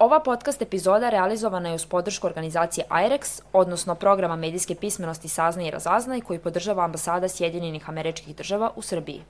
[0.00, 5.70] Ova podcast epizoda realizovana je uz podršku organizacije IREX, odnosno programa medijske pismenosti Sazna i
[5.70, 9.20] Razaznaj koji podržava ambasada Sjedinjenih američkih država u Srbiji.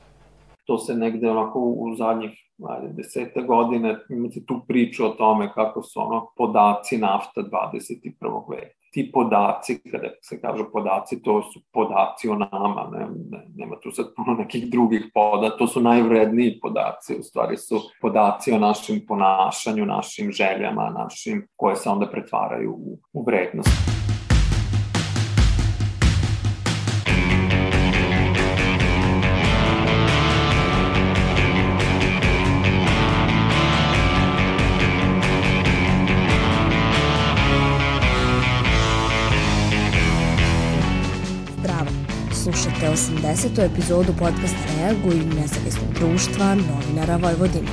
[0.64, 2.30] To se negde onako u zadnjih
[2.68, 8.50] ajde, desete godine imate tu priču o tome kako su ono podaci nafta 21.
[8.50, 13.76] veka ti podaci, kada se kažu podaci, to su podaci o nama, ne, ne, nema
[13.82, 18.58] tu sad puno nekih drugih poda, to su najvredniji podaci, u stvari su podaci o
[18.58, 23.97] našim ponašanju, našim željama, našim, koje se onda pretvaraju u, u vrednost.
[43.36, 43.72] Slušate 80.
[43.72, 47.68] epizodu podcasta Reaguj nezavisnog društva novinara Vojvodine.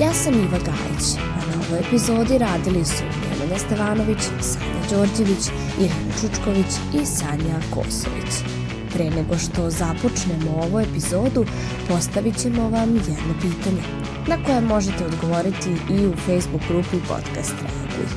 [0.00, 5.48] Ja sam Iva Gajić, a na ovoj epizodi radili su Jelena Stevanović, Sanja Đorđević,
[5.78, 8.32] Irena Čučković i Sanja Kosović.
[8.92, 11.44] Pre nego što započnemo ovu epizodu,
[11.88, 13.82] postavit ćemo vam jedno pitanje,
[14.26, 18.08] na koje možete odgovoriti i u Facebook grupi Podcast Reaguj.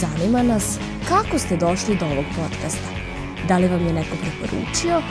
[0.00, 2.97] Zanima nas kako ste došli do ovog podcasta.
[3.48, 5.02] Da li vam je neko preporučio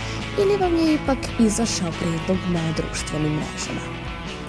[0.41, 3.81] ili vam je ipak izašao predlog na društvenim mrežama.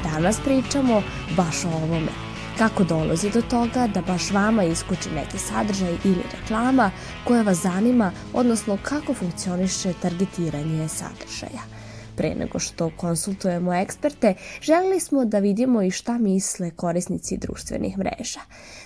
[0.05, 1.03] Danas pričamo
[1.37, 2.13] baš o ovome.
[2.59, 6.91] Kako dolazi do toga da baš vama iskuči neki sadržaj ili reklama
[7.25, 11.78] koja vas zanima, odnosno kako funkcioniše targetiranje sadržaja.
[12.19, 18.41] Pre nego što konsultujemo eksperte, želeli smo da vidimo i šta misle korisnici društvenih mreža.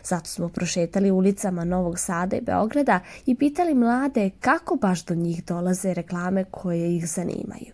[0.04, 5.44] Zato smo prošetali ulicama Novog Sada i Beograda i pitali mlade kako baš do njih
[5.44, 7.72] dolaze reklame koje ih zanimaju.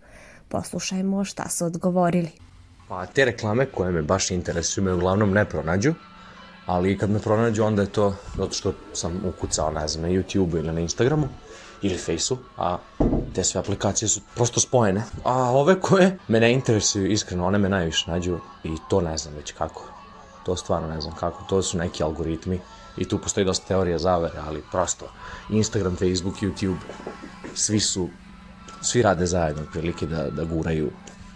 [0.48, 2.30] Poslušajmo šta su odgovorili.
[2.88, 5.94] Pa te reklame koje me baš interesuju me uglavnom ne pronađu,
[6.66, 10.58] ali kad me pronađu onda je to zato što sam ukucao, ne znam, na YouTube
[10.58, 11.28] ili na Instagramu
[11.82, 12.78] ili Faceu, a
[13.38, 15.02] te sve aplikacije su prosto spojene.
[15.24, 19.34] A ove koje me ne interesuju, iskreno, one me najviše nađu i to ne znam
[19.34, 19.84] već kako.
[20.46, 22.60] To stvarno ne znam kako, to su neki algoritmi
[22.96, 25.06] i tu postoji dosta teorija zavere, ali prosto
[25.50, 26.76] Instagram, Facebook, YouTube,
[27.54, 28.08] svi su,
[28.82, 30.90] svi rade zajedno prilike da, da guraju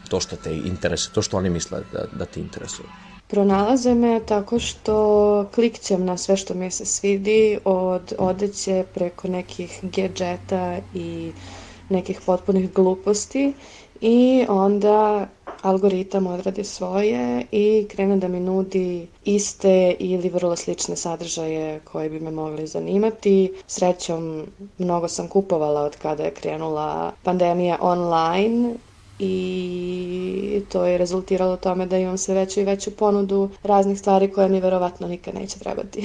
[0.09, 2.89] to što te interesuje, to što oni misle da, da te interesuje.
[3.29, 9.79] Pronalaze me tako što klikćem na sve što mi se svidi, od odeće preko nekih
[9.83, 11.33] gadžeta i
[11.93, 13.53] nekih potpunih gluposti
[14.01, 15.27] i onda
[15.63, 22.21] algoritam odradi svoje i krene da mi nudi iste ili vrlo slične sadržaje koje bi
[22.21, 23.53] me mogli zanimati.
[23.67, 24.47] Srećom,
[24.79, 28.75] mnogo sam kupovala od kada je krenula pandemija online
[29.19, 34.49] i to je rezultiralo tome da imam sve veću i veću ponudu raznih stvari koje
[34.49, 36.05] mi verovatno nikad neće trebati.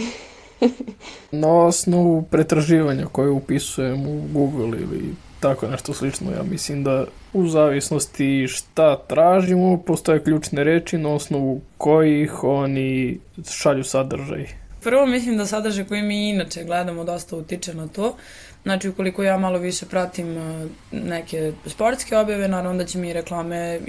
[1.32, 7.48] Na osnovu pretraživanja koje upisujem u Google ili tako nešto slično, ja mislim da u
[7.48, 13.20] zavisnosti šta tražimo, postoje ključne reči na osnovu kojih oni
[13.52, 14.48] šalju sadržaj.
[14.84, 18.16] Prvo mislim da sadržaj koji mi inače gledamo dosta utiče na to.
[18.64, 23.80] Znači, ukoliko ja malo više pratim e, neke sportske objave, naravno da će mi reklame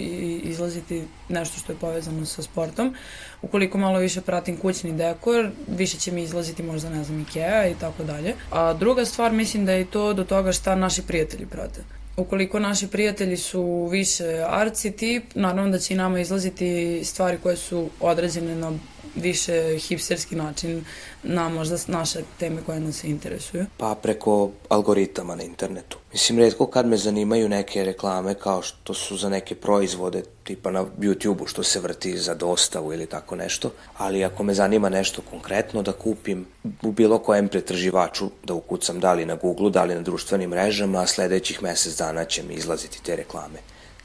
[0.43, 2.95] izlaziti nešto što je povezano sa sportom.
[3.43, 7.75] Ukoliko malo više pratim kućni dekor, više će mi izlaziti možda, ne znam, Ikea i
[7.75, 8.35] tako dalje.
[8.51, 11.81] A druga stvar, mislim da je to do toga šta naši prijatelji prate.
[12.17, 17.57] Ukoliko naši prijatelji su više arci tip, naravno da će i nama izlaziti stvari koje
[17.57, 18.73] su određene na
[19.15, 20.85] više hipsterski način
[21.23, 23.67] na možda naše teme koje nas interesuju?
[23.77, 25.99] Pa preko algoritama na internetu.
[26.13, 30.85] Mislim, redko kad me zanimaju neke reklame kao što su za neke proizvode, tipa na
[30.99, 35.83] YouTube-u što se vrti za dostavu ili tako nešto, ali ako me zanima nešto konkretno
[35.83, 36.47] da kupim
[36.83, 41.01] u bilo kojem pretraživaču, da ukucam da li na Google-u, da li na društvenim mrežama,
[41.01, 43.59] a sledećih mesec dana će mi izlaziti te reklame.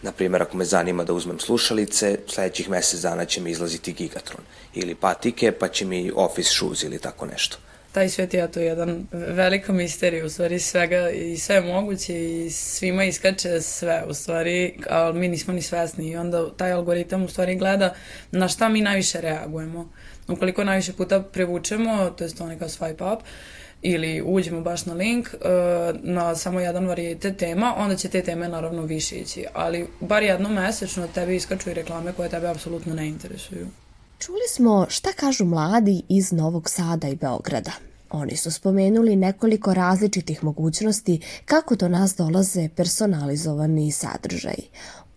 [0.03, 4.41] Naprimjer, ako me zanima da uzmem slušalice, sledećih mesec dana će mi izlaziti Gigatron
[4.73, 7.57] ili patike, pa će mi Office Shoes ili tako nešto.
[7.91, 12.49] Taj svet je to jedan velika misterija, u stvari svega i sve je moguće i
[12.49, 17.27] svima iskače sve, u stvari, ali mi nismo ni svesni i onda taj algoritam u
[17.27, 17.93] stvari gleda
[18.31, 19.89] na šta mi najviše reagujemo.
[20.27, 23.23] Ukoliko najviše puta prevučemo, to je to neka swipe up,
[23.83, 25.39] ili uđemo baš na link uh,
[26.01, 29.45] na samo jedan varijete tema, onda će te teme naravno više ići.
[29.53, 33.67] Ali bar jednom mesečno tebi iskaču i reklame koje tebe apsolutno ne interesuju.
[34.19, 37.71] Čuli smo šta kažu mladi iz Novog Sada i Beograda.
[38.09, 44.69] Oni su spomenuli nekoliko različitih mogućnosti kako do nas dolaze personalizovani sadržaji.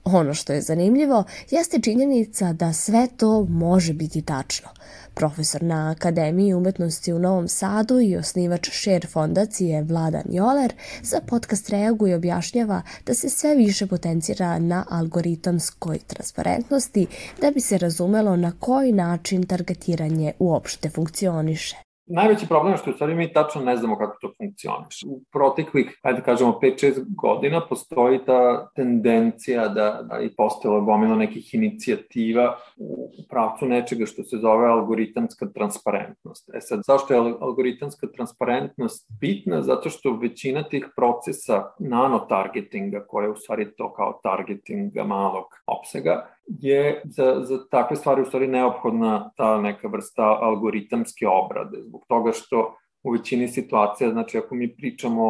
[0.07, 4.69] Ono što je zanimljivo jeste činjenica da sve to može biti tačno.
[5.15, 10.73] Profesor na Akademiji umetnosti u Novom Sadu i osnivač Share fondacije Vladan Joler
[11.03, 17.07] za podcast reaguje i objašnjava da se sve više potencira na algoritamskoj transparentnosti
[17.41, 21.86] da bi se razumelo na koji način targetiranje uopšte funkcioniše.
[22.09, 25.03] Najveći problem je što u stvari mi tačno ne znamo kako to funkcioniš.
[25.07, 31.55] U proteklih, ajde kažemo, 5-6 godina postoji ta tendencija da, da i postojala gomila nekih
[31.55, 36.51] inicijativa u pravcu nečega što se zove algoritamska transparentnost.
[36.55, 39.63] E sad, zašto je algoritamska transparentnost bitna?
[39.63, 46.36] Zato što većina tih procesa nanotargetinga, koje je u stvari to kao targetinga malog opsega,
[46.47, 52.33] je za, za takve stvari u stvari neophodna ta neka vrsta algoritamske obrade, zbog toga
[52.33, 52.77] što
[53.07, 55.23] u većini situacija, znači ako mi pričamo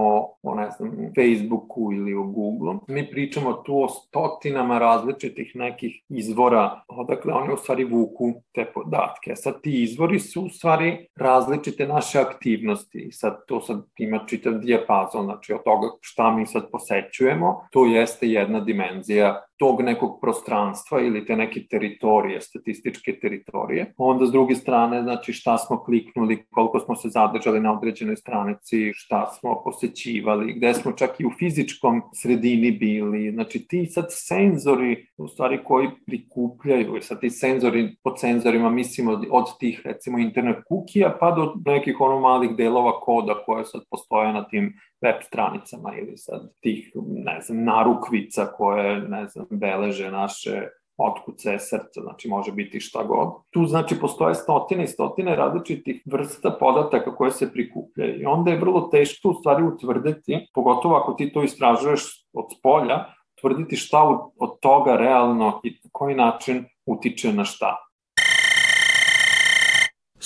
[0.43, 6.81] o, ne znam, Facebooku ili o Google, mi pričamo tu o stotinama različitih nekih izvora,
[6.89, 9.37] odakle oni u stvari vuku te podatke.
[9.37, 15.25] Sad ti izvori su u stvari različite naše aktivnosti sad to sad ima čitav dijapazon,
[15.25, 21.27] znači od toga šta mi sad posećujemo, to jeste jedna dimenzija tog nekog prostranstva ili
[21.27, 23.95] te neke teritorije, statističke teritorije.
[23.97, 28.93] Onda s druge strane, znači šta smo kliknuli, koliko smo se zadržali na određenoj stranici,
[28.95, 33.33] šta smo posećivali, gde smo čak i u fizičkom sredini bili.
[33.33, 39.59] Znači ti sad senzori, u stvari koji prikupljaju, sad ti senzori, pod senzorima mislimo od
[39.59, 44.49] tih recimo internet kukija pa do nekih ono malih delova koda koje sad postoje na
[44.49, 51.59] tim web stranicama ili sad tih, ne znam, narukvica koje, ne znam, beleže naše otkuce
[51.59, 53.29] srca, znači može biti šta god.
[53.51, 58.59] Tu znači postoje stotine i stotine različitih vrsta podataka koje se prikupljaju i onda je
[58.59, 62.03] vrlo teško u stvari utvrditi, pogotovo ako ti to istražuješ
[62.33, 63.05] od spolja,
[63.41, 64.03] tvrditi šta
[64.39, 67.86] od toga realno i na koji način utiče na šta.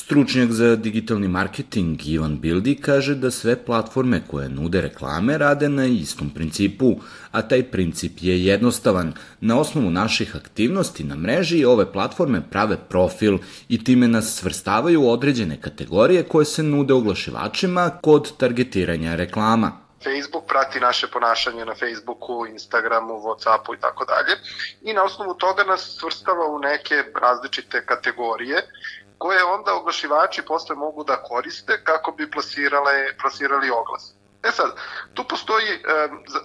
[0.00, 5.84] Stručnjak za digitalni marketing Ivan Bildi kaže da sve platforme koje nude reklame rade na
[5.86, 6.94] istom principu,
[7.32, 9.12] a taj princip je jednostavan.
[9.40, 13.38] Na osnovu naših aktivnosti na mreži ove platforme prave profil
[13.68, 19.72] i time nas svrstavaju u određene kategorije koje se nude oglašivačima kod targetiranja reklama.
[20.04, 24.34] Facebook prati naše ponašanje na Facebooku, Instagramu, Whatsappu i tako dalje
[24.82, 28.62] i na osnovu toga nas svrstava u neke različite kategorije
[29.20, 34.14] koje onda oglašivači posle mogu da koriste kako bi plasirale, plasirali oglas.
[34.42, 34.70] E sad,
[35.14, 35.80] tu postoji e,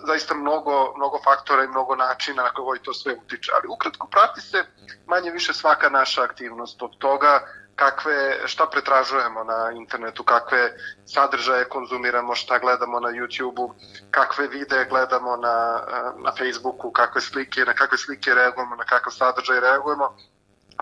[0.07, 4.41] zaista mnogo, mnogo faktora i mnogo načina na koji to sve utiče, ali ukratko prati
[4.41, 4.65] se
[5.07, 7.39] manje više svaka naša aktivnost od toga
[7.75, 10.73] kakve, šta pretražujemo na internetu, kakve
[11.05, 13.73] sadržaje konzumiramo, šta gledamo na YouTube-u,
[14.11, 15.81] kakve videe gledamo na,
[16.17, 20.17] na Facebooku, kakve slike, na kakve slike reagujemo, na kakav sadržaj reagujemo.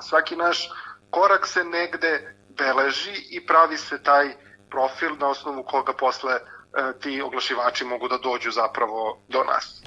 [0.02, 0.70] Svaki naš
[1.16, 4.28] korak se negde beleži i pravi se taj
[4.70, 6.40] profil na osnovu koga posle e,
[7.02, 9.84] ti oglašivači mogu da dođu zapravo do nas.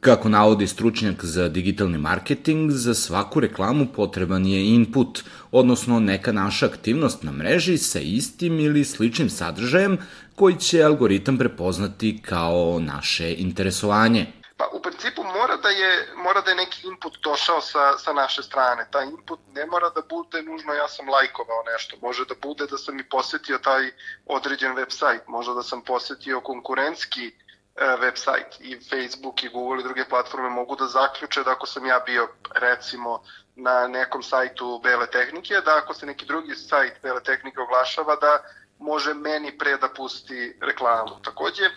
[0.00, 6.66] Kako navodi stručnjak za digitalni marketing, za svaku reklamu potreban je input, odnosno neka naša
[6.66, 9.98] aktivnost na mreži sa istim ili sličnim sadržajem
[10.34, 14.26] koji će algoritam prepoznati kao naše interesovanje.
[14.58, 18.42] Pa u principu mora da je, mora da je neki input došao sa, sa naše
[18.42, 18.88] strane.
[18.90, 21.96] Taj input ne mora da bude nužno ja sam lajkovao nešto.
[22.02, 23.90] Može da bude da sam i posetio taj
[24.26, 25.20] određen website.
[25.26, 27.32] Možda da sam posetio konkurentski e,
[27.76, 32.00] website i Facebook i Google i druge platforme mogu da zaključe da ako sam ja
[32.06, 33.22] bio recimo
[33.56, 38.42] na nekom sajtu Bele tehnike, da ako se neki drugi sajt Bele tehnike oglašava da
[38.78, 41.22] može meni pre da pusti reklamu.
[41.22, 41.70] Takođe,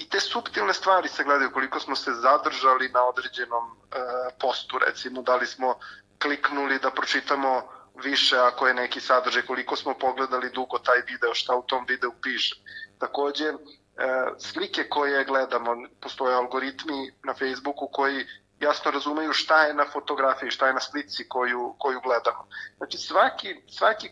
[0.00, 3.96] i te subtilne stvari se gledaju koliko smo se zadržali na određenom e,
[4.40, 5.74] postu, recimo da li smo
[6.22, 7.62] kliknuli da pročitamo
[7.94, 12.12] više ako je neki sadržaj, koliko smo pogledali dugo taj video, šta u tom videu
[12.22, 12.56] piše.
[12.98, 13.54] Takođe, e,
[14.38, 18.26] slike koje gledamo, postoje algoritmi na Facebooku koji
[18.60, 22.48] jasno razumeju šta je na fotografiji, šta je na slici koju, koju gledamo.
[22.76, 24.10] Znači svaki, svaki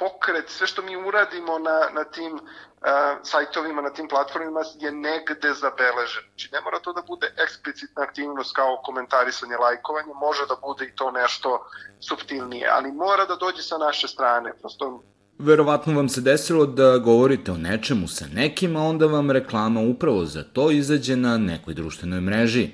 [0.00, 2.40] pokret, sve što mi uradimo na, na tim uh,
[3.22, 6.24] sajtovima, na tim platformima je negde zabeležen.
[6.28, 10.94] Znači ne mora to da bude eksplicitna aktivnost kao komentarisanje, lajkovanje, može da bude i
[10.94, 11.48] to nešto
[12.00, 14.52] subtilnije, ali mora da dođe sa naše strane.
[14.60, 15.02] Prosto
[15.38, 20.24] Verovatno vam se desilo da govorite o nečemu sa nekim, a onda vam reklama upravo
[20.24, 22.68] za to izađe na nekoj društvenoj mreži.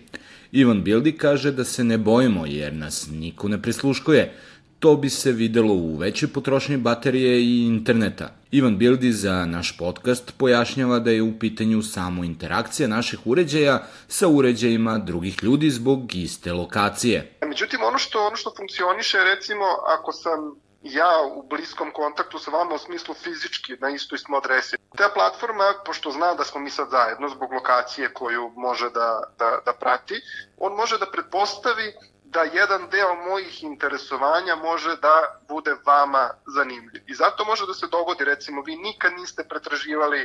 [0.53, 4.35] Ivan Bildi kaže da se ne bojimo jer nas niko ne prisluškuje,
[4.79, 8.29] To bi se videlo u većoj potrošnji baterije i interneta.
[8.51, 14.29] Ivan Bildi za naš podcast pojašnjava da je u pitanju samo interakcija naših uređaja sa
[14.29, 17.39] uređajima drugih ljudi zbog iste lokacije.
[17.47, 19.65] Međutim, ono što, ono što funkcioniše, recimo,
[19.99, 24.77] ako sam ja u bliskom kontaktu sa vama u smislu fizički na istoj smo adresi.
[24.97, 29.59] Ta platforma, pošto zna da smo mi sad zajedno zbog lokacije koju može da, da,
[29.65, 30.15] da prati,
[30.59, 31.93] on može da pretpostavi
[32.37, 37.03] da jedan deo mojih interesovanja može da bude vama zanimljiv.
[37.07, 40.21] I zato može da se dogodi, recimo, vi nikad niste pretraživali,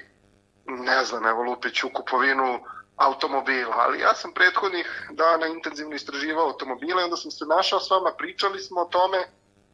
[0.65, 2.59] ne znam, evo Lupiću, kupovinu
[2.97, 8.11] automobila, ali ja sam prethodnih dana intenzivno istraživao automobile onda sam se našao s vama,
[8.17, 9.17] pričali smo o tome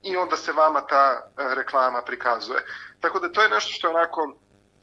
[0.03, 2.65] i onda se vama ta e, reklama prikazuje.
[2.99, 4.33] Tako da to je nešto što je onako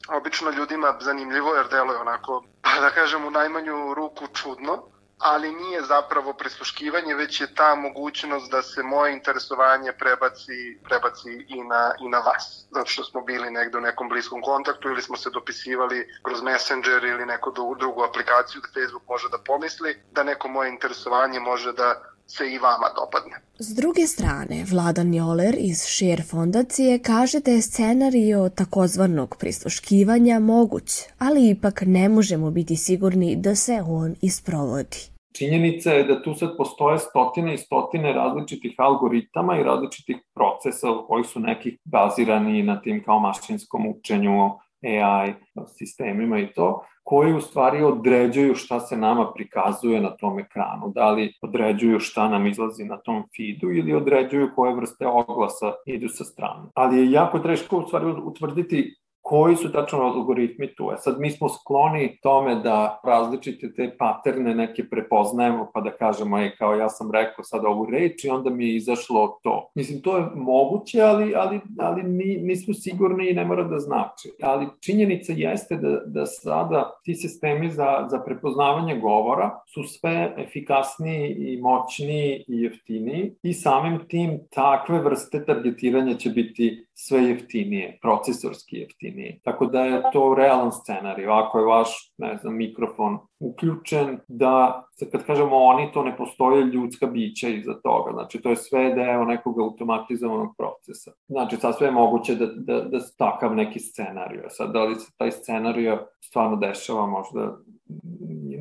[0.09, 5.81] obično ljudima zanimljivo jer deluje onako, pa da kažem u najmanju ruku čudno, ali nije
[5.81, 12.09] zapravo prisluškivanje, već je ta mogućnost da se moje interesovanje prebaci, prebaci i, na, i
[12.09, 12.65] na vas.
[12.71, 17.03] Zato što smo bili negde u nekom bliskom kontaktu ili smo se dopisivali kroz Messenger
[17.03, 22.14] ili neku drugu aplikaciju da Facebook može da pomisli da neko moje interesovanje može da
[22.27, 23.35] se i vama dopadne.
[23.59, 30.91] S druge strane, Vladan Joler iz Share fondacije kaže da je scenario takozvanog prisluškivanja moguć,
[31.19, 34.97] ali ipak ne možemo biti sigurni da se on isprovodi.
[35.37, 41.23] Činjenica je da tu sad postoje stotine i stotine različitih algoritama i različitih procesa koji
[41.23, 44.51] su nekih bazirani na tim kao mašinskom učenju,
[44.83, 45.33] AI
[45.67, 50.91] sistemima i to, koji u stvari određuju šta se nama prikazuje na tom ekranu.
[50.95, 56.09] Da li određuju šta nam izlazi na tom feedu ili određuju koje vrste oglasa idu
[56.09, 56.69] sa strane.
[56.73, 58.95] Ali je jako teško u stvari utvrditi
[59.27, 60.91] koji su tačno algoritmi tu.
[60.93, 66.39] E sad mi smo skloni tome da različite te paterne neke prepoznajemo pa da kažemo,
[66.39, 69.69] ej, kao ja sam rekao sad ovu reč i onda mi je izašlo to.
[69.75, 74.31] Mislim, to je moguće, ali, ali, ali mi nismo sigurni i ne mora da znači.
[74.41, 81.35] Ali činjenica jeste da, da sada ti sistemi za, za prepoznavanje govora su sve efikasniji
[81.37, 88.77] i moćniji i jeftiniji i samim tim takve vrste targetiranja će biti sve jeftinije, procesorski
[88.77, 89.39] jeftinije.
[89.43, 91.27] Tako da je to realan scenarij.
[91.27, 97.07] Ako je vaš, ne znam, mikrofon uključen, da, kad kažemo oni, to ne postoje ljudska
[97.07, 98.11] bića iza toga.
[98.11, 101.11] Znači, to je sve deo nekog automatizovanog procesa.
[101.27, 104.41] Znači, sad sve je moguće da, da, da takav neki scenarij.
[104.49, 107.57] Sad, da li se taj scenarij stvarno dešava, možda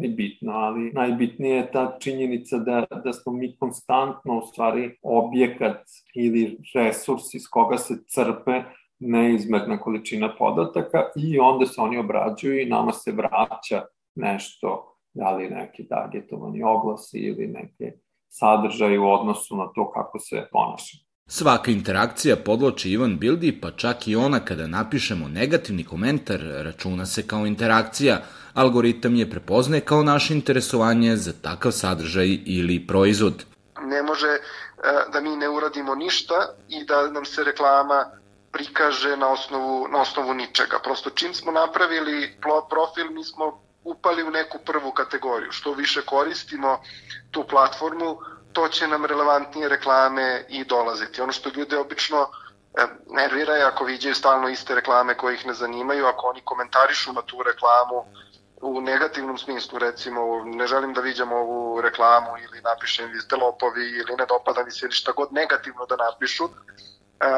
[0.04, 5.80] ni bitno, ali najbitnije je ta činjenica da, da smo mi konstantno u stvari objekat
[6.14, 8.62] ili resurs iz koga se crpe
[8.99, 13.82] neizmerna količina podataka i onda se oni obrađuju i nama se vraća
[14.14, 17.92] nešto, da li neki targetovani oglasi ili neke
[18.28, 21.03] sadržaje u odnosu na to kako se ponaša.
[21.26, 27.26] Svaka interakcija podloči Ivan Bildi, pa čak i ona kada napišemo negativni komentar računa se
[27.26, 28.18] kao interakcija,
[28.54, 33.44] algoritam je prepoznaje kao naše interesovanje za takav sadržaj ili proizvod.
[33.80, 34.40] Ne može e,
[35.12, 36.34] da mi ne uradimo ništa
[36.68, 38.04] i da nam se reklama
[38.52, 40.78] prikaže na osnovu, na osnovu ničega.
[40.84, 42.36] Prosto čim smo napravili
[42.70, 45.52] profil, mi smo upali u neku prvu kategoriju.
[45.52, 46.78] Što više koristimo
[47.30, 48.18] tu platformu,
[48.54, 51.23] to će nam relevantnije reklame i dolaziti.
[51.23, 52.26] Ono što ljude obično
[52.75, 57.12] e, nervira je ako viđaju stalno iste reklame koje ih ne zanimaju, ako oni komentarišu
[57.12, 58.04] na tu reklamu
[58.61, 63.90] u negativnom smislu, recimo, ne želim da viđam ovu reklamu ili napišem vi ste lopovi
[63.90, 66.49] ili ne dopada mi se ili šta god negativno da napišu, e,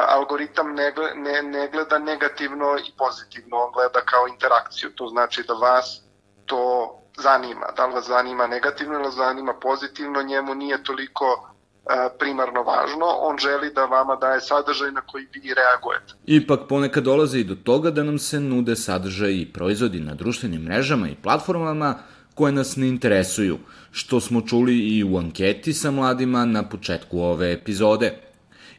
[0.07, 5.53] algoritam ne, ne, ne gleda negativno i pozitivno, on gleda kao interakciju, to znači da
[5.53, 6.01] vas
[6.45, 6.93] to
[7.23, 7.65] zanima.
[7.77, 13.37] Da li vas zanima negativno ili zanima pozitivno, njemu nije toliko e, primarno važno, on
[13.37, 16.13] želi da vama daje sadržaj na koji vi reagujete.
[16.25, 20.61] Ipak ponekad dolazi i do toga da nam se nude sadržaj i proizvodi na društvenim
[20.61, 21.95] mrežama i platformama
[22.35, 23.57] koje nas ne interesuju,
[23.91, 28.13] što smo čuli i u anketi sa mladima na početku ove epizode.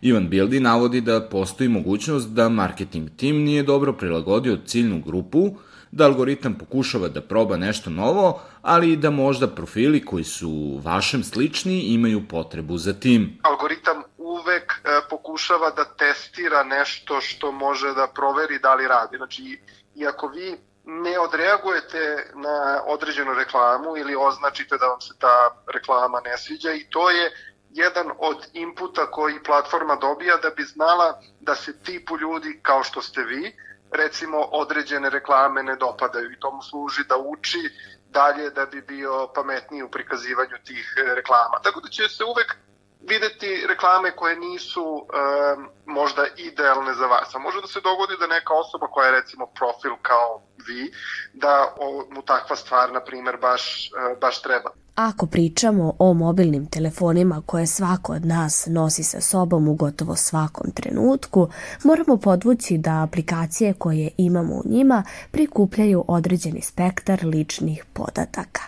[0.00, 5.50] Ivan Bildi navodi da postoji mogućnost da marketing tim nije dobro prilagodio ciljnu grupu,
[5.90, 11.24] da algoritam pokušava da proba nešto novo, ali i da možda profili koji su vašem
[11.24, 13.38] slični imaju potrebu za tim.
[13.42, 19.16] Algoritam uvek e, pokušava da testira nešto što može da proveri da li radi.
[19.16, 19.60] Znači,
[19.94, 25.36] iako vi ne odreagujete na određenu reklamu ili označite da vam se ta
[25.74, 27.30] reklama ne sviđa i to je
[27.70, 33.02] jedan od inputa koji platforma dobija da bi znala da se tipu ljudi kao što
[33.02, 33.56] ste vi
[33.90, 37.70] recimo određene reklame ne dopadaju i to mu služi da uči
[38.10, 41.58] dalje da bi bio pametniji u prikazivanju tih e, reklama.
[41.62, 42.56] Tako da će se uvek
[43.00, 47.34] videti reklame koje nisu um, možda idealne za vas.
[47.34, 50.92] A može da se dogodi da neka osoba koja je recimo profil kao vi,
[51.32, 54.70] da o, mu takva stvar, na primer, baš, uh, baš treba.
[54.98, 60.70] Ako pričamo o mobilnim telefonima koje svako od nas nosi sa sobom u gotovo svakom
[60.70, 61.48] trenutku,
[61.84, 68.62] moramo podvući da aplikacije koje imamo u njima prikupljaju određeni spektar ličnih podataka.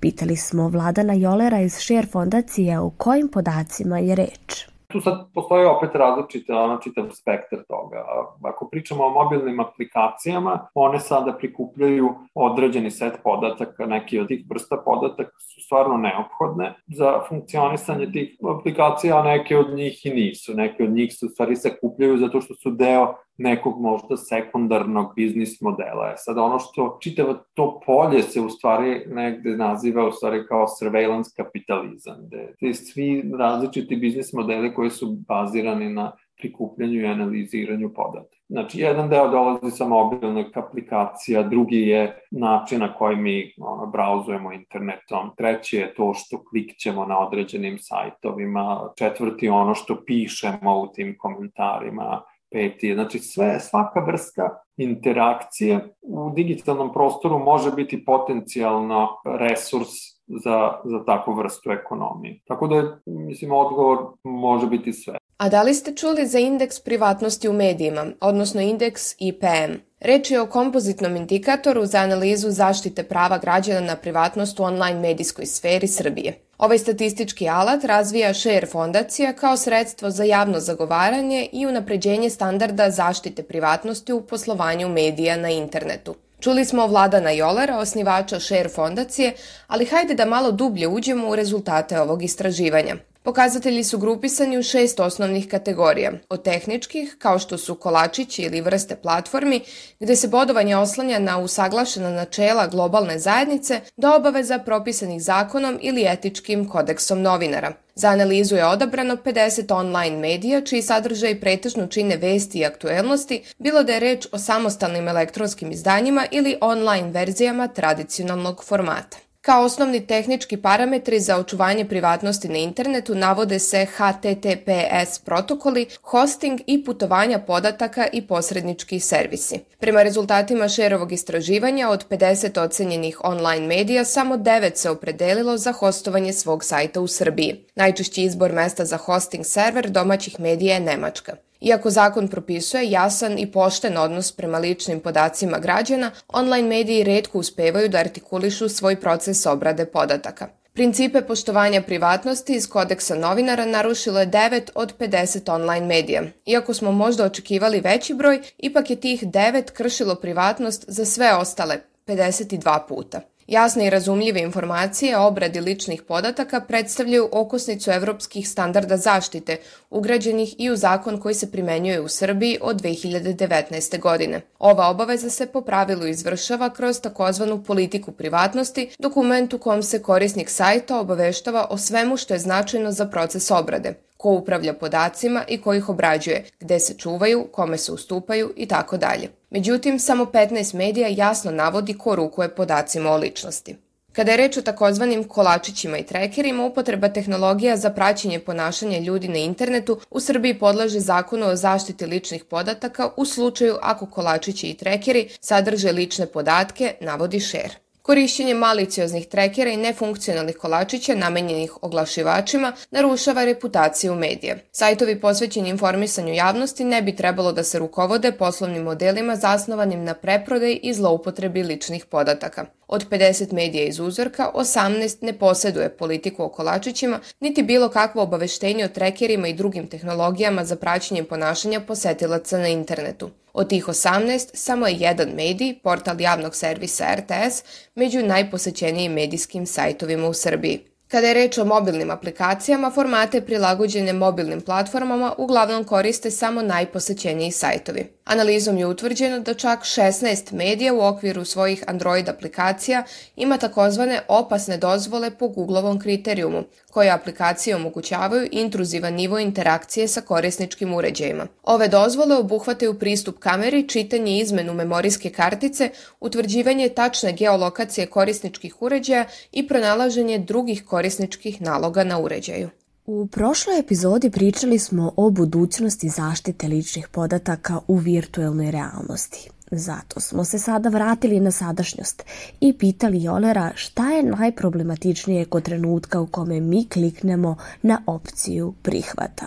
[0.00, 4.70] Pitali smo Vladana Jolera iz Share fondacije o kojim podacima je reč.
[4.92, 8.04] Tu sad postoje opet različite, ono, čitav spektar toga.
[8.44, 14.76] Ako pričamo o mobilnim aplikacijama, one sada prikupljaju određeni set podataka, neki od tih vrsta
[14.84, 20.54] podataka su stvarno neophodne za funkcionisanje tih aplikacija, a neke od njih i nisu.
[20.54, 25.60] Neke od njih se u stvari sakupljaju zato što su deo nekog možda sekundarnog biznis
[25.60, 26.06] modela.
[26.06, 30.68] Je sad ono što čitava to polje se u stvari negde naziva u stvari kao
[30.68, 37.92] surveillance kapitalizam, gde te svi različiti biznis modeli koji su bazirani na prikupljanju i analiziranju
[37.94, 38.36] podataka.
[38.48, 44.52] Znači, jedan deo dolazi sa mobilnog aplikacija, drugi je način na koji mi ono, brauzujemo
[44.52, 51.14] internetom, treći je to što klikćemo na određenim sajtovima, četvrti ono što pišemo u tim
[51.18, 52.94] komentarima, peti.
[52.94, 59.88] Znači sve, svaka vrsta interakcije u digitalnom prostoru može biti potencijalno resurs
[60.26, 62.40] za, za takvu vrstu ekonomije.
[62.46, 65.19] Tako da, mislim, odgovor može biti sve.
[65.40, 69.72] A da li ste čuli za indeks privatnosti u medijima, odnosno indeks IPM?
[70.00, 75.46] Reč je o kompozitnom indikatoru za analizu zaštite prava građana na privatnost u online medijskoj
[75.46, 76.38] sferi Srbije.
[76.58, 83.42] Ovaj statistički alat razvija Share fondacija kao sredstvo za javno zagovaranje i unapređenje standarda zaštite
[83.42, 86.14] privatnosti u poslovanju medija na internetu.
[86.40, 89.32] Čuli smo Vladana Jolera, osnivača Share fondacije,
[89.66, 92.96] ali hajde da malo dublje uđemo u rezultate ovog istraživanja.
[93.22, 98.96] Pokazatelji su grupisani u šest osnovnih kategorija, od tehničkih, kao što su kolačići ili vrste
[98.96, 99.60] platformi,
[100.00, 106.68] gde se bodovanje oslanja na usaglašena načela globalne zajednice, do obaveza propisanih zakonom ili etičkim
[106.68, 107.72] kodeksom novinara.
[107.94, 113.82] Za analizu je odabrano 50 online medija, čiji sadržaj pretežno čine vesti i aktuelnosti, bilo
[113.82, 119.29] da je reč o samostalnim elektronskim izdanjima ili online verzijama tradicionalnog formata.
[119.50, 126.84] Kao osnovni tehnički parametri za očuvanje privatnosti na internetu navode se HTTPS protokoli, hosting i
[126.84, 129.60] putovanja podataka i posrednički servisi.
[129.78, 136.32] Prema rezultatima šerovog istraživanja od 50 ocenjenih online medija samo 9 se opredelilo za hostovanje
[136.32, 137.64] svog sajta u Srbiji.
[137.74, 141.36] Najčešći izbor mesta za hosting server domaćih medija je Nemačka.
[141.60, 147.88] Iako zakon propisuje jasan i pošten odnos prema ličnim podacima građana, online mediji redko uspevaju
[147.88, 150.48] da artikulišu svoj proces obrade podataka.
[150.72, 156.22] Principe poštovanja privatnosti iz kodeksa novinara narušilo je 9 od 50 online medija.
[156.46, 161.80] Iako smo možda očekivali veći broj, ipak je tih 9 kršilo privatnost za sve ostale
[162.06, 163.20] 52 puta.
[163.50, 169.56] Jasne i razumljive informacije o obradi ličnih podataka predstavljaju okosnicu evropskih standarda zaštite,
[169.90, 174.00] ugrađenih i u zakon koji se primenjuje u Srbiji od 2019.
[174.00, 174.40] godine.
[174.58, 180.50] Ova obaveza se po pravilu izvršava kroz takozvanu politiku privatnosti, dokument u kom se korisnik
[180.50, 185.74] sajta obaveštava o svemu što je značajno za proces obrade ko upravlja podacima i ko
[185.74, 189.28] ih obrađuje, gde se čuvaju, kome se ustupaju i tako dalje.
[189.50, 193.76] Međutim, samo 15 medija jasno navodi ko rukuje podacima o ličnosti.
[194.12, 199.38] Kada je reč o takozvanim kolačićima i trekerima, upotreba tehnologija za praćenje ponašanja ljudi na
[199.38, 205.28] internetu u Srbiji podlaže zakonu o zaštiti ličnih podataka u slučaju ako kolačići i trekeri
[205.40, 207.89] sadrže lične podatke, navodi Share.
[208.10, 214.56] Korišćenje malicioznih trekera i nefunkcionalnih kolačića namenjenih oglašivačima narušava reputaciju medija.
[214.72, 220.78] Sajtovi posvećeni informisanju javnosti ne bi trebalo da se rukovode poslovnim modelima zasnovanim na preprodaj
[220.82, 222.64] i zloupotrebi ličnih podataka.
[222.88, 228.84] Od 50 medija iz uzorka, 18 ne poseduje politiku o kolačićima, niti bilo kakvo obaveštenje
[228.84, 233.30] o trekerima i drugim tehnologijama za praćenje ponašanja posetilaca na internetu.
[233.52, 237.62] Od tih 18, samo je jedan medij, portal javnog servisa RTS,
[237.94, 240.90] među najposećenijim medijskim sajtovima u Srbiji.
[241.10, 248.04] Kada je reč o mobilnim aplikacijama, formate prilagođene mobilnim platformama uglavnom koriste samo najposećeniji sajtovi.
[248.24, 253.04] Analizom je utvrđeno da čak 16 medija u okviru svojih Android aplikacija
[253.36, 260.94] ima takozvane opasne dozvole po Googleovom kriterijumu, koje aplikacije omogućavaju intruzivan nivo interakcije sa korisničkim
[260.94, 261.46] uređajima.
[261.62, 269.24] Ove dozvole obuhvataju pristup kameri, čitanje i izmenu memorijske kartice, utvrđivanje tačne geolokacije korisničkih uređaja
[269.52, 272.68] i pronalaženje drugih korisničkih naloga na uređaju.
[273.06, 279.50] U prošloj epizodi pričali smo o budućnosti zaštite ličnih podataka u virtuelnoj realnosti.
[279.70, 282.24] Zato smo se sada vratili na sadašnjost
[282.60, 289.46] i pitali Jolera šta je najproblematičnije kod trenutka u kome mi kliknemo na opciju prihvata.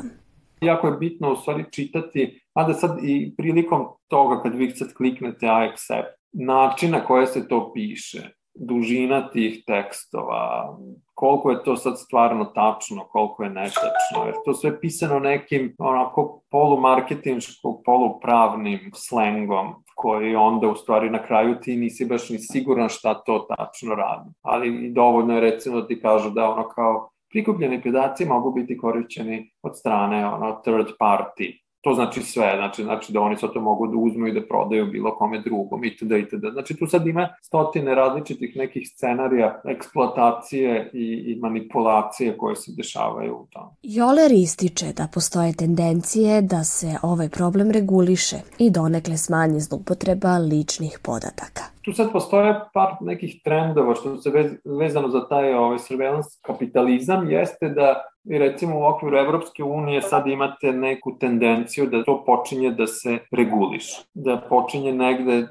[0.61, 4.93] Jako je bitno u stvari čitati, a da sad i prilikom toga kad vi sad
[4.93, 10.77] kliknete I accept, način na koje se to piše, dužina tih tekstova,
[11.13, 16.41] koliko je to sad stvarno tačno, koliko je netačno, jer to sve pisano nekim onako
[16.51, 23.13] polumarketinško, polupravnim slengom, koji onda u stvari na kraju ti nisi baš ni siguran šta
[23.13, 24.29] to tačno radi.
[24.41, 29.51] Ali dovoljno je recimo da ti kažu da ono kao prikupljeni podaci mogu biti korišćeni
[29.61, 33.87] od strane ono third party to znači sve, znači, znači da oni sad to mogu
[33.87, 36.11] da uzmu i da prodaju bilo kome drugom itd.
[36.11, 36.45] itd.
[36.53, 43.33] Znači tu sad ima stotine različitih nekih scenarija eksploatacije i, i manipulacije koje se dešavaju
[43.35, 43.63] u tom.
[43.81, 50.99] Joler ističe da postoje tendencije da se ovaj problem reguliše i donekle smanji zloupotreba ličnih
[51.03, 51.63] podataka.
[51.81, 57.31] Tu sad postoje par nekih trendova što se vez, vezano za taj ovaj, surveillance kapitalizam
[57.31, 62.71] jeste da I recimo u okviru Evropske unije sad imate neku tendenciju da to počinje
[62.71, 65.47] da se reguliš, da počinje negde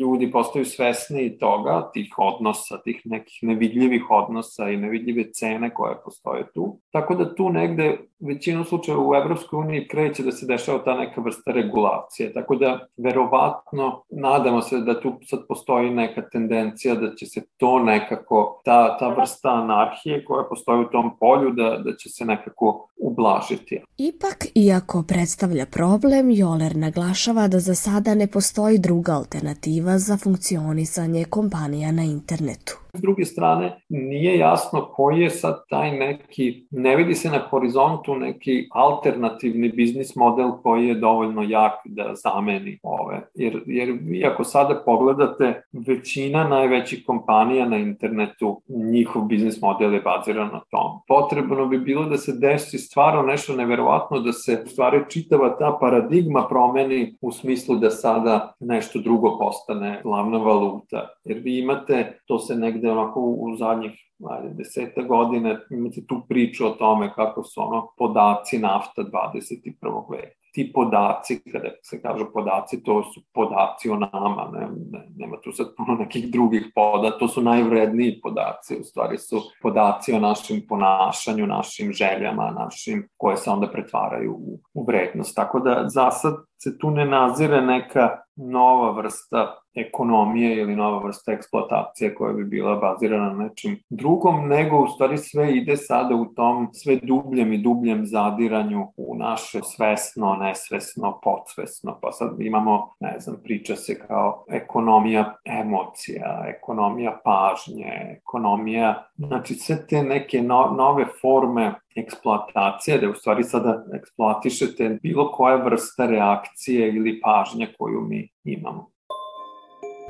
[0.00, 6.46] ljudi postaju svesni toga, tih odnosa, tih nekih nevidljivih odnosa i nevidljive cene koje postoje
[6.54, 6.78] tu.
[6.90, 11.20] Tako da tu negde većinu slučaja u Evropskoj uniji kreće da se dešava ta neka
[11.20, 12.32] vrsta regulacije.
[12.32, 17.78] Tako da verovatno nadamo se da tu sad postoji neka tendencija da će se to
[17.78, 22.88] nekako, ta, ta vrsta anarhije koja postoji u tom polju, da, da će se nekako
[22.96, 23.80] ublažiti.
[23.98, 31.24] Ipak, iako predstavlja problem, Joler naglašava da za sada ne postoji druga alternativa za funkcionisanje
[31.24, 32.75] kompanija na internetu.
[32.94, 38.14] S druge strane, nije jasno koji je sad taj neki, ne vidi se na horizontu
[38.16, 43.20] neki alternativni biznis model koji je dovoljno jak da zameni ove.
[43.34, 50.00] Jer, jer vi ako sada pogledate, većina najvećih kompanija na internetu, njihov biznis model je
[50.00, 51.00] baziran na tom.
[51.08, 56.46] Potrebno bi bilo da se desi stvarno nešto neverovatno, da se stvari čitava ta paradigma
[56.48, 61.08] promeni u smislu da sada nešto drugo postane glavna valuta.
[61.24, 63.92] Jer vi imate, to se negde negde onako u zadnjih
[64.30, 70.10] ajde, deseta godine imate tu priču o tome kako su ono podaci nafta 21.
[70.10, 75.36] veka ti podaci, kada se kažu podaci, to su podaci o nama, ne, ne, nema
[75.44, 80.20] tu sad puno nekih drugih poda, to su najvredniji podaci, u stvari su podaci o
[80.20, 85.36] našim ponašanju, našim željama, našim, koje se onda pretvaraju u, u vrednost.
[85.36, 91.32] Tako da za sad se tu ne nazire neka nova vrsta ekonomije ili nova vrsta
[91.32, 96.24] eksploatacije koja bi bila bazirana na nečem drugom, nego u stvari sve ide sada u
[96.24, 101.98] tom sve dubljem i dubljem zadiranju u naše svesno, nesvesno, podsvesno.
[102.02, 109.86] Pa sad imamo, ne znam, priča se kao ekonomija emocija, ekonomija pažnje, ekonomija, znači sve
[109.86, 116.88] te neke no, nove forme eksploatacije, da u stvari sada eksploatišete bilo koja vrsta reakcije
[116.88, 118.95] ili pažnje koju mi imamo.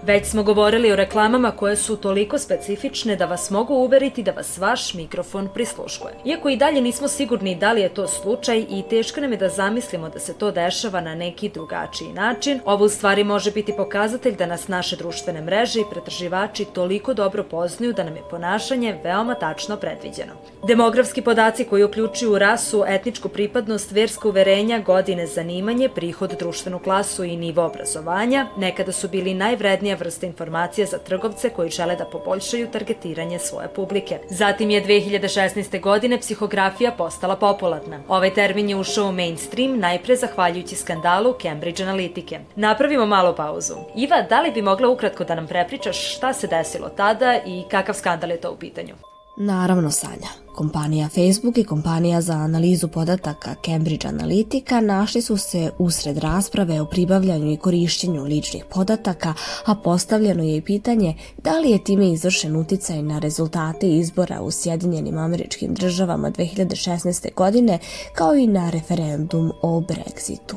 [0.02, 4.58] Već smo govorili o reklamama koje su toliko specifične da vas mogu uveriti da vas
[4.58, 6.14] vaš mikrofon prisluškuje.
[6.24, 9.48] Iako i dalje nismo sigurni da li je to slučaj i teško nam je da
[9.48, 14.36] zamislimo da se to dešava na neki drugačiji način, ovo u stvari može biti pokazatelj
[14.36, 19.34] da nas naše društvene mreže i pretraživači toliko dobro poznaju da nam je ponašanje veoma
[19.34, 20.32] tačno predviđeno.
[20.66, 27.36] Demografski podaci koji uključuju rasu, etničku pripadnost, versko uverenja, godine zanimanje, prihod, društvenu klasu i
[27.36, 32.70] nivo obrazovanja nekada su bili najvredniji najvažnija vrsta informacija za trgovce koji žele da poboljšaju
[32.70, 34.18] targetiranje svoje publike.
[34.30, 35.80] Zatim je 2016.
[35.80, 38.00] godine psihografija postala popularna.
[38.08, 42.38] Ovaj termin je ušao u mainstream najpre zahvaljujući skandalu Cambridge Analytike.
[42.56, 43.74] Napravimo malo pauzu.
[43.96, 47.94] Iva, da li bi mogla ukratko da nam prepričaš šta se desilo tada i kakav
[47.94, 49.15] skandal je to u pitanju?
[49.38, 56.18] Naravno Sanja, kompanija Facebook i kompanija za analizu podataka Cambridge Analytica našli su se usred
[56.18, 61.84] rasprave o pribavljanju i korišćenju ličnih podataka, a postavljeno je i pitanje da li je
[61.84, 67.34] time izvršen uticaj na rezultate izbora u Sjedinjenim američkim državama 2016.
[67.34, 67.78] godine,
[68.14, 70.56] kao i na referendum o Brexitu.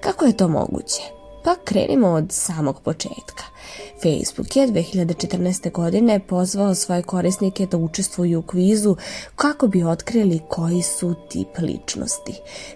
[0.00, 1.02] Kako je to moguće?
[1.44, 3.44] Pa krenimo od samog početka.
[4.02, 5.72] Facebook je 2014.
[5.72, 8.96] godine pozvao svoje korisnike da učestvuju u kvizu
[9.36, 12.34] kako bi otkrili koji su tip ličnosti.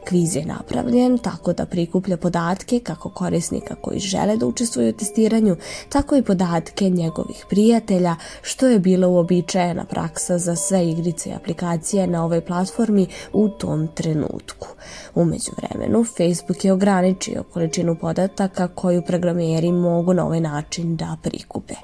[0.09, 5.57] Kviz je napravljen tako da prikuplja podatke kako korisnika koji žele da učestvuju u testiranju,
[5.89, 12.07] tako i podatke njegovih prijatelja, što je bila uobičajena praksa za sve igrice i aplikacije
[12.07, 14.69] na ovoj platformi u tom trenutku.
[15.15, 21.75] Umeđu vremenu, Facebook je ograničio količinu podataka koju programeri mogu na ovaj način da prikupe.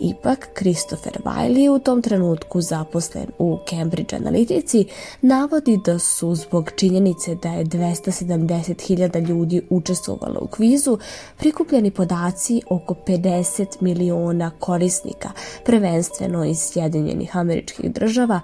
[0.00, 4.84] Ipak, Christopher Wiley u tom trenutku zaposlen u Cambridge Analytici
[5.22, 10.98] navodi da su zbog činjenice da je 270.000 ljudi učestvovalo u kvizu
[11.36, 15.30] prikupljeni podaci oko 50 miliona korisnika,
[15.64, 18.40] prvenstveno iz Sjedinjenih američkih država,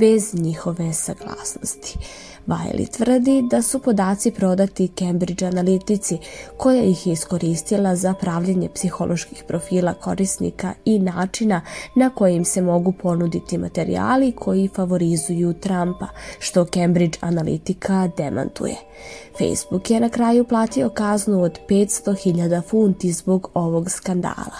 [0.00, 1.98] bez njihove saglasnosti.
[2.46, 6.18] Wiley tvrdi da su podaci prodati Cambridge Analytici,
[6.56, 11.60] koja ih je iskoristila za pravljenje psiholoških profila korisnika i načina
[11.94, 16.06] na kojim se mogu ponuditi materijali koji favorizuju Trumpa,
[16.38, 18.76] što Cambridge Analytica demantuje.
[19.38, 24.58] Facebook je na kraju platio kaznu od 500.000 funti zbog ovog skandala.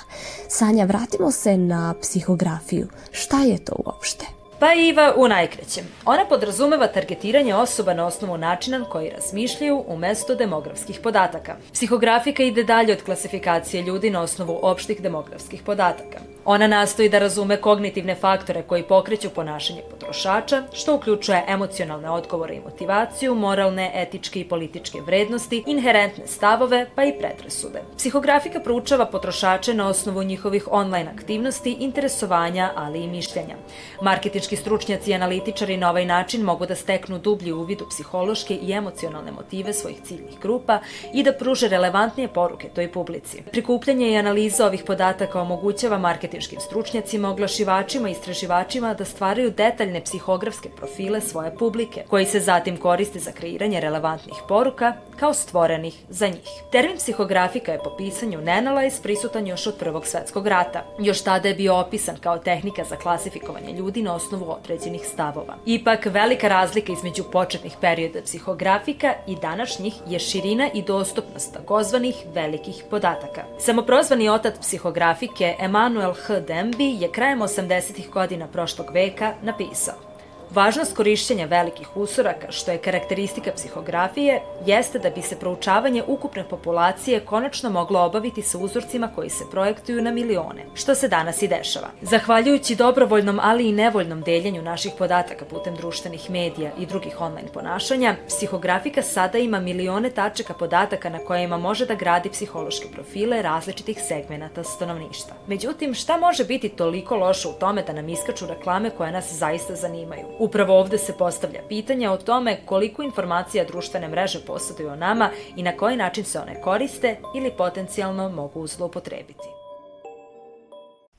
[0.48, 2.88] Sanja, vratimo se na psihografiju.
[3.11, 4.39] Šta je to uopšte?
[4.61, 5.85] Pa Iva u najkrećem.
[6.05, 11.57] Ona podrazumeva targetiranje osoba na osnovu načina na koji razmišljaju umesto demografskih podataka.
[11.73, 16.18] Psihografika ide dalje od klasifikacije ljudi na osnovu opštih demografskih podataka.
[16.44, 22.61] Ona nastoji da razume kognitivne faktore koji pokreću ponašanje potrošača, što uključuje emocionalne odgovore i
[22.61, 27.83] motivaciju, moralne, etičke i političke vrednosti, inherentne stavove, pa i predrasude.
[27.96, 33.57] Psihografika proučava potrošače na osnovu njihovih online aktivnosti, interesovanja, ali i mišljenja.
[34.03, 38.72] Marketički stručnjaci i analitičari na ovaj način mogu da steknu dublji uvid u psihološke i
[38.72, 40.81] emocionalne motive svojih ciljnih grupa
[41.14, 43.42] i da pruže relevantnije poruke toj publici.
[43.50, 50.01] Prikupljanje i analiza ovih podataka omogućava marketing marketinškim stručnjacima, oglašivačima i istraživačima da stvaraju detaljne
[50.05, 56.29] psihografske profile svoje publike, koji se zatim koriste za kreiranje relevantnih poruka kao stvorenih za
[56.29, 56.49] njih.
[56.73, 60.85] Termin psihografika je po pisanju Nanalize prisutan još od Prvog svetskog rata.
[60.99, 65.57] Još tada je bio opisan kao tehnika za klasifikovanje ljudi na osnovu određenih stavova.
[65.66, 72.85] Ipak, velika razlika između početnih perioda psihografika i današnjih je širina i dostupnost takozvanih velikih
[72.90, 73.43] podataka.
[73.59, 76.40] Samoprozvani otac psihografike Emanuel H.
[76.46, 78.11] Dembi je krajem 80.
[78.11, 80.10] godina prošlog veka napisao
[80.54, 87.20] Važnost korišćenja velikih usoraka, što je karakteristika psihografije, jeste da bi se proučavanje ukupne populacije
[87.20, 91.88] konačno moglo obaviti sa uzorcima koji se projektuju na milione, što se danas i dešava.
[92.02, 98.16] Zahvaljujući dobrovoljnom, ali i nevoljnom deljenju naših podataka putem društvenih medija i drugih online ponašanja,
[98.28, 104.64] psihografika sada ima milione tačaka podataka na kojima može da gradi psihološke profile različitih segmenata
[104.64, 105.34] stanovništva.
[105.46, 109.74] Međutim, šta može biti toliko loše u tome da nam iskaču reklame koje nas zaista
[109.74, 110.39] zanimaju?
[110.40, 115.62] Upravo ovde se postavlja pitanje o tome koliko informacija društvene mreže posjeduju o nama i
[115.62, 119.60] na koji način se one koriste ili potencijalno mogu zloupotrebiti.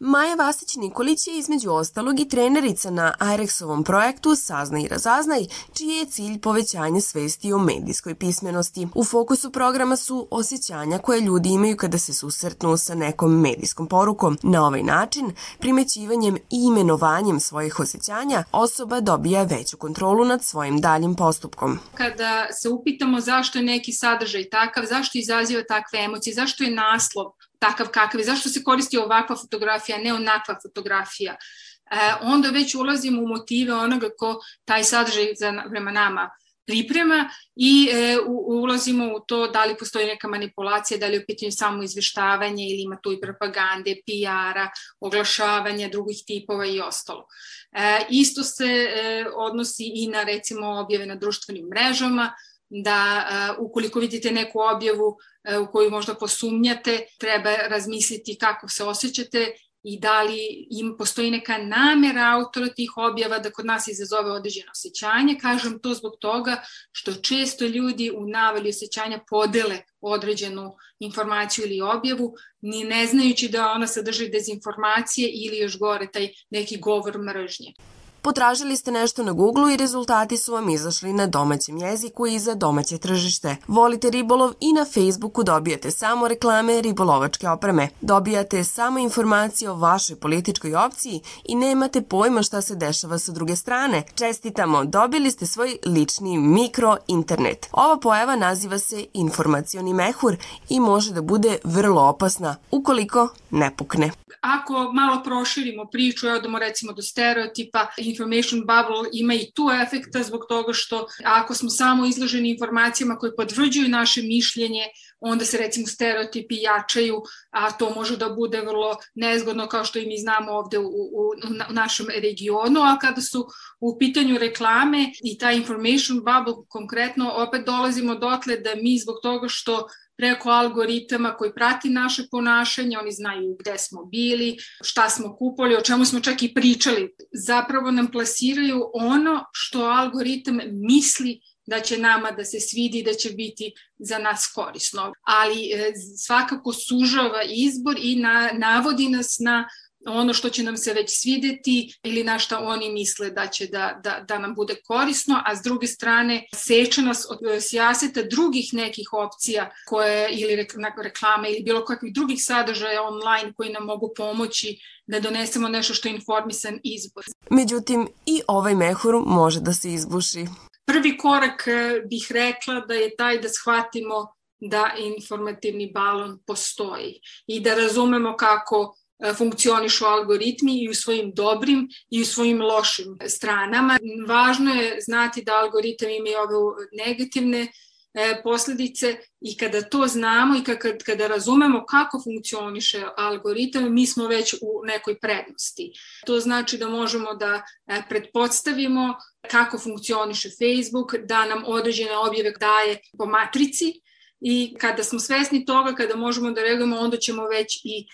[0.04, 6.06] Maja Vasić-Nikolić je između ostalog i trenerica na Airexovom projektu Saznaj i razaznaj, čiji je
[6.06, 8.88] cilj povećanje svesti o medijskoj pismenosti.
[8.96, 14.38] U fokusu programa su osjećanja koje ljudi imaju kada se susretnu sa nekom medijskom porukom.
[14.44, 21.16] Na ovaj način, primećivanjem i imenovanjem svojih osjećanja, osoba dobija veću kontrolu nad svojim daljim
[21.16, 21.80] postupkom.
[21.94, 27.26] Kada se upitamo zašto je neki sadržaj takav, zašto izaziva takve emocije, zašto je naslov
[27.62, 33.22] takav kakav je, zašto se koristi ovakva fotografija, ne onakva fotografija, e, onda već ulazimo
[33.22, 36.30] u motive onoga ko taj sadržaj za, prema nama
[36.66, 41.20] priprema i e, u, ulazimo u to da li postoji neka manipulacija, da li je
[41.20, 44.70] u pitanju samo izveštavanje ili ima tu i propagande, PR-a,
[45.00, 47.26] oglašavanja drugih tipova i ostalo.
[47.72, 52.34] E, isto se e, odnosi i na recimo objave na društvenim mrežama,
[52.72, 53.26] da
[53.60, 59.52] uh, ukoliko vidite neku objavu uh, u koju možda posumnjate, treba razmisliti kako se osjećate
[59.84, 64.72] i da li im postoji neka namera autora tih objava da kod nas izazove određeno
[64.72, 65.38] osjećanje.
[65.42, 72.34] Kažem to zbog toga što često ljudi u navali osjećanja podele određenu informaciju ili objavu,
[72.62, 77.74] ni ne znajući da ona sadrži dezinformacije ili još gore taj neki govor mržnje.
[78.22, 82.56] Potražili ste nešto na Google i rezultati su vam izašli na domaćem jeziku i za
[82.56, 83.56] domaće tržište.
[83.68, 87.88] Volite ribolov i na Facebooku dobijate samo reklame ribolovačke opreme.
[88.02, 93.56] Dobijate samo informacije o vašoj političkoj opciji i nemate pojma šta se dešava sa druge
[93.56, 94.04] strane.
[94.16, 97.68] Čestitamo, dobili ste svoj lični mikro internet.
[97.72, 100.36] Ova pojava naziva se informacioni mehur
[100.70, 104.12] i može da bude vrlo opasna ukoliko ne pukne.
[104.42, 110.24] Ako malo proširimo priču, evo damo recimo do stereotipa, information bubble ima i tu efekta
[110.24, 114.84] zbog toga što ako smo samo izloženi informacijama koje potvrđuju naše mišljenje,
[115.20, 120.06] onda se recimo stereotipi jačaju, a to može da bude vrlo nezgodno kao što i
[120.06, 121.32] mi znamo ovde u, u,
[121.70, 123.48] u našem regionu, a kada su
[123.80, 129.48] u pitanju reklame i ta information bubble konkretno, opet dolazimo dotle da mi zbog toga
[129.50, 129.88] što
[130.22, 135.82] preko algoritama koji prati naše ponašanje, oni znaju gde smo bili, šta smo kupoli, o
[135.82, 137.16] čemu smo čak i pričali.
[137.46, 143.30] Zapravo nam plasiraju ono što algoritam misli da će nama da se svidi, da će
[143.30, 145.14] biti za nas korisno.
[145.22, 145.94] Ali e,
[146.26, 149.68] svakako sužava izbor i na, navodi nas na
[150.08, 154.00] ono što će nam se već svideti ili na šta oni misle da će da,
[154.04, 158.74] da, da nam bude korisno, a s druge strane seče nas od e, sjaseta drugih
[158.74, 160.68] nekih opcija koje ili
[161.04, 166.08] reklame ili bilo kakvih drugih sadržaja online koji nam mogu pomoći da donesemo nešto što
[166.08, 167.26] je informisan izbor.
[167.50, 170.46] Međutim, i ovaj mehur može da se izbuši.
[170.86, 177.60] Prvi korak e, bih rekla da je taj da shvatimo da informativni balon postoji i
[177.60, 178.96] da razumemo kako
[179.38, 184.00] funkcionišu algoritmi i u svojim dobrim i u svojim lošim stranama.
[184.28, 187.68] Važno je znati da algoritam ima i ove negativne
[188.14, 194.28] e, posledice i kada to znamo i kada, kada razumemo kako funkcioniše algoritam, mi smo
[194.28, 195.92] već u nekoj prednosti.
[196.26, 199.16] To znači da možemo da e, pretpostavimo
[199.52, 203.94] kako funkcioniše Facebook, da nam određene objave daje po matrici
[204.42, 208.08] i kada smo svesni toga, kada možemo da reagujemo, onda ćemo već i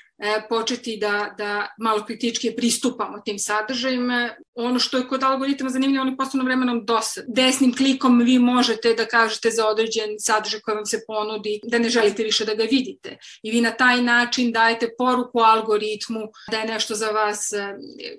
[0.50, 4.30] početi da, da malo kritički pristupamo tim sadržajima.
[4.56, 7.24] Ono što je kod algoritma zanimljivo, oni postanu vremenom dosad.
[7.28, 11.90] Desnim klikom vi možete da kažete za određen sadržaj koji vam se ponudi da ne
[11.90, 13.18] želite više da ga vidite.
[13.44, 16.20] I vi na taj način dajete poruku algoritmu
[16.52, 17.76] da je nešto za vas, e,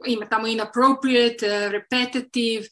[0.06, 2.68] ima tamo inappropriate, e, repetitive, e,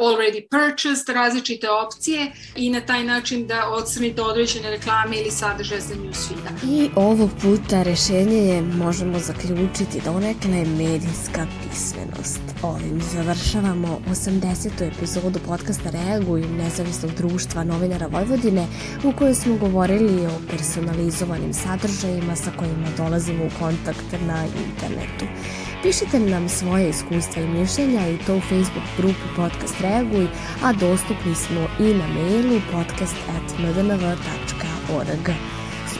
[0.00, 5.94] already purchased, različite opcije i na taj način da odstranite određene reklame ili sadržaje za
[5.94, 6.50] newsfeeda.
[6.70, 12.40] I ovog puta rešenje je možemo zaključiti da onekle je medijska pismenost.
[12.62, 14.96] Ovim završavamo 80.
[14.96, 18.66] epizodu podcasta Reaguj nezavisnog društva novinara Vojvodine
[19.04, 25.24] u kojoj smo govorili o personalizovanim sadržajima sa kojima dolazimo u kontakt na internetu.
[25.82, 30.26] Pišite nam svoje iskustva i mišljenja i to u Facebook grupi Podcast Reaguj,
[30.64, 35.30] a dostupni smo i na mailu podcast.mdnv.org.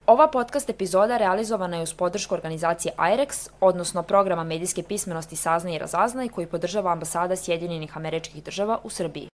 [0.06, 5.78] Ova podcast epizoda realizovana je uz podršku organizacije IREX, odnosno programa medijske pismenosti Saznaj i
[5.78, 9.31] razaznaj koji podržava ambasada Sjedinjenih američkih država u Srbiji.